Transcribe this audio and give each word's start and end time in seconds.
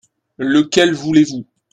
Lequel 0.39 0.95
voulez-vous? 0.95 1.45